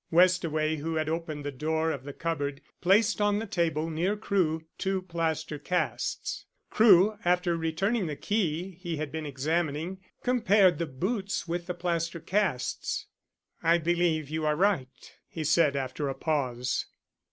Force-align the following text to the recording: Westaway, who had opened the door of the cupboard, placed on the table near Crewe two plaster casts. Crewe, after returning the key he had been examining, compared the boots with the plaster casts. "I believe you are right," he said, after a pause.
Westaway, 0.11 0.77
who 0.77 0.95
had 0.95 1.07
opened 1.07 1.45
the 1.45 1.51
door 1.51 1.91
of 1.91 2.05
the 2.05 2.11
cupboard, 2.11 2.59
placed 2.81 3.21
on 3.21 3.37
the 3.37 3.45
table 3.45 3.87
near 3.87 4.17
Crewe 4.17 4.63
two 4.79 5.03
plaster 5.03 5.59
casts. 5.59 6.47
Crewe, 6.71 7.19
after 7.23 7.55
returning 7.55 8.07
the 8.07 8.15
key 8.15 8.79
he 8.81 8.97
had 8.97 9.11
been 9.11 9.27
examining, 9.27 9.99
compared 10.23 10.79
the 10.79 10.87
boots 10.87 11.47
with 11.47 11.67
the 11.67 11.75
plaster 11.75 12.19
casts. 12.19 13.05
"I 13.61 13.77
believe 13.77 14.27
you 14.31 14.43
are 14.43 14.55
right," 14.55 15.13
he 15.29 15.43
said, 15.43 15.75
after 15.75 16.09
a 16.09 16.15
pause. 16.15 16.87